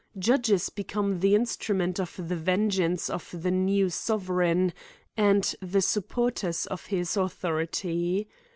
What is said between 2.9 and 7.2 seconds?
of the new sovereign, and the supporters of his